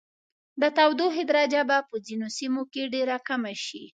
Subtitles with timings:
[0.61, 3.83] د تودوخې درجه به په ځینو سیمو کې ډیره کمه شي.